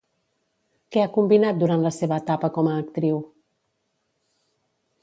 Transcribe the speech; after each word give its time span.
Què 0.95 1.03
ha 1.03 1.11
combinat 1.17 1.59
durant 1.65 1.85
la 1.89 1.91
seva 1.99 2.19
etapa 2.25 2.51
com 2.57 2.71
a 2.71 2.75
actriu? 2.87 3.21